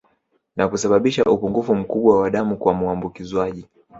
Na 0.55 0.67
kusababisha 0.67 1.23
upungufu 1.23 1.75
mkubwa 1.75 2.21
wa 2.21 2.29
damu 2.29 2.57
kwa 2.57 2.73
muambukizwaji 2.73 3.65